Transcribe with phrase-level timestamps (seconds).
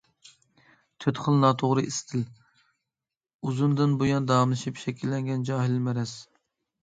[1.03, 2.23] «تۆت خىل ناتوغرا ئىستىل»
[3.49, 6.15] ئۇزۇندىن بۇيان داۋاملىشىپ شەكىللەنگەن جاھىل مەرەز.